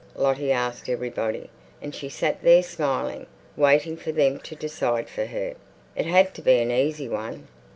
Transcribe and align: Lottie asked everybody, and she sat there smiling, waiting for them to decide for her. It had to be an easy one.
Lottie 0.15 0.51
asked 0.51 0.89
everybody, 0.89 1.51
and 1.79 1.93
she 1.93 2.09
sat 2.09 2.41
there 2.41 2.63
smiling, 2.63 3.27
waiting 3.55 3.95
for 3.95 4.11
them 4.11 4.39
to 4.39 4.55
decide 4.55 5.07
for 5.07 5.25
her. 5.27 5.53
It 5.95 6.07
had 6.07 6.33
to 6.33 6.41
be 6.41 6.57
an 6.57 6.71
easy 6.71 7.07
one. 7.07 7.47